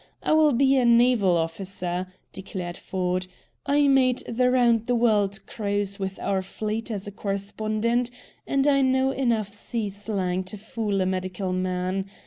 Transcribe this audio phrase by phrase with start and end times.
[0.23, 3.27] I will be a naval officer," declared Ford.
[3.67, 8.09] "I made the round the world cruise with our fleet as a correspondent,
[8.47, 12.07] and I know enough sea slang to fool a medical man.